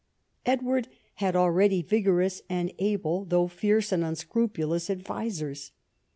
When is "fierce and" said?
3.47-4.03